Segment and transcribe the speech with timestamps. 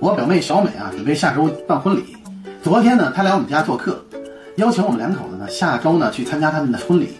[0.00, 2.16] 我表妹小美啊，准备下周办婚礼。
[2.62, 4.00] 昨天呢，她来我们家做客，
[4.54, 7.14] 邀请我们两口子呢，下周呢去参加他们的婚礼。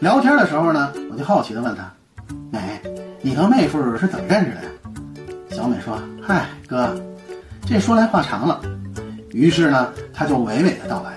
[0.00, 1.88] 聊天的时候呢，我就好奇的问她
[2.50, 2.80] ：“美，
[3.20, 4.68] 你和妹夫是怎么认识的呀？”
[5.56, 6.92] 小美说：“嗨，哥，
[7.66, 8.60] 这说来话长了。”
[9.30, 11.12] 于是呢，她就娓娓的道来。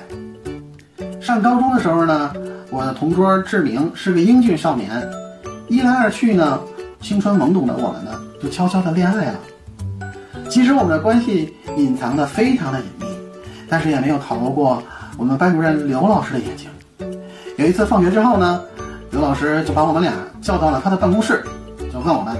[1.19, 2.31] 上高中的时候呢，
[2.69, 5.03] 我的同桌志明是个英俊少年，
[5.67, 6.59] 一来二去呢，
[7.01, 9.39] 青春懵懂的我们呢，就悄悄的恋爱了。
[10.49, 13.05] 其实我们的关系隐藏的非常的隐秘，
[13.67, 14.81] 但是也没有逃过
[15.17, 16.69] 我们班主任刘老师的眼睛。
[17.57, 18.61] 有一次放学之后呢，
[19.11, 21.43] 刘老师就把我们俩叫到了他的办公室，
[21.91, 22.35] 就问我们：“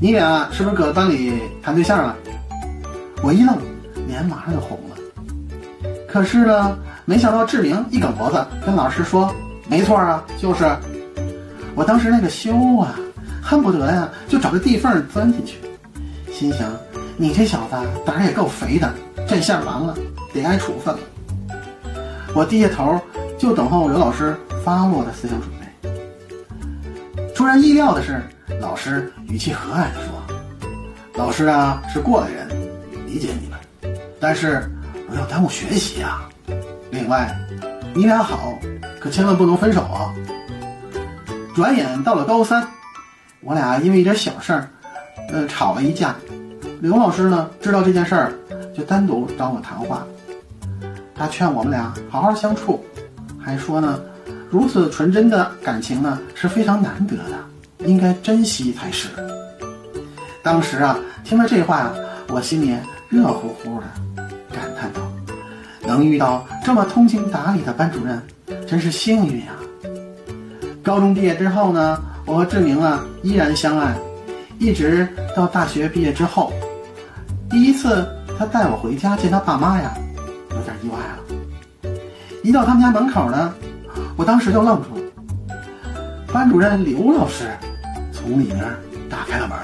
[0.00, 2.16] 你俩是不是搁班里谈对象了？”
[3.22, 3.56] 我一愣，
[4.06, 4.96] 脸马上就红了。
[6.08, 9.32] 可是呢，没想到志明一梗脖子跟老师说
[9.68, 10.64] ：“没错啊，就是。”
[11.74, 12.94] 我当时那个羞啊，
[13.40, 15.58] 恨不得呀就找个地缝钻进去，
[16.32, 16.72] 心想。
[17.20, 17.74] 你这小子
[18.06, 18.94] 胆儿也够肥的，
[19.26, 19.92] 这下完了，
[20.32, 21.00] 得挨处分了。
[22.32, 22.96] 我低下头，
[23.36, 25.66] 就等候刘老师发落的思想准备。
[27.34, 28.22] 出人意料的是，
[28.60, 30.22] 老师语气和蔼地说
[31.18, 32.48] ：“老师啊，是过来人，
[33.04, 33.58] 理解你们，
[34.20, 34.70] 但是
[35.08, 36.28] 不要耽误学习啊。
[36.92, 37.36] 另外，
[37.94, 38.56] 你俩好，
[39.00, 40.14] 可千万不能分手啊。”
[41.52, 42.64] 转眼到了高三，
[43.40, 44.68] 我俩因为一点小事儿，
[45.32, 46.14] 呃，吵了一架。
[46.80, 48.32] 刘老师呢，知道这件事儿，
[48.72, 50.06] 就单独找我谈话。
[51.12, 52.84] 他劝我们俩好好相处，
[53.36, 53.98] 还说呢，
[54.48, 59.08] 如此纯真的感情呢是非常难得的，应该珍惜才是。
[60.40, 61.92] 当时啊，听了这话，
[62.28, 62.76] 我心里
[63.08, 65.00] 热乎乎的，感叹道
[65.82, 68.22] ：“能遇到这么通情达理的班主任，
[68.68, 69.58] 真是幸运啊。”
[70.80, 73.98] 高中毕业之后呢，我和志明啊依然相爱，
[74.60, 76.52] 一直到大学毕业之后。
[77.50, 78.06] 第一次
[78.38, 79.94] 他带我回家见他爸妈呀，
[80.50, 81.92] 有点意外了。
[82.42, 83.52] 一到他们家门口呢，
[84.16, 85.02] 我当时就愣住了。
[86.32, 87.50] 班主任刘老师
[88.12, 88.64] 从里面
[89.08, 89.56] 打开了门。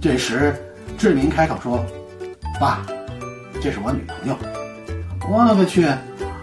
[0.00, 0.54] 这时
[0.98, 1.84] 志明开口说
[2.60, 2.80] ：“爸，
[3.62, 4.36] 这是我女朋友。”
[5.30, 5.88] 我勒个去！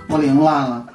[0.08, 0.88] 我凌乱了。